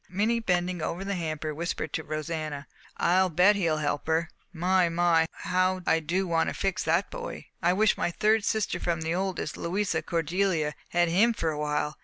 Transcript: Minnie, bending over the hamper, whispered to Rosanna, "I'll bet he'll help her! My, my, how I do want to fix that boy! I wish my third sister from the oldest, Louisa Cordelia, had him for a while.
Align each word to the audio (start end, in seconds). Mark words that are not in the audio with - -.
Minnie, 0.09 0.39
bending 0.39 0.81
over 0.81 1.05
the 1.05 1.13
hamper, 1.13 1.53
whispered 1.53 1.93
to 1.93 2.03
Rosanna, 2.03 2.65
"I'll 2.97 3.29
bet 3.29 3.55
he'll 3.55 3.77
help 3.77 4.07
her! 4.07 4.29
My, 4.51 4.89
my, 4.89 5.27
how 5.43 5.81
I 5.85 5.99
do 5.99 6.25
want 6.27 6.49
to 6.49 6.55
fix 6.55 6.81
that 6.85 7.11
boy! 7.11 7.45
I 7.61 7.73
wish 7.73 7.99
my 7.99 8.09
third 8.09 8.43
sister 8.43 8.79
from 8.79 9.01
the 9.01 9.13
oldest, 9.13 9.57
Louisa 9.57 10.01
Cordelia, 10.01 10.73
had 10.89 11.09
him 11.09 11.33
for 11.35 11.51
a 11.51 11.59
while. 11.59 11.99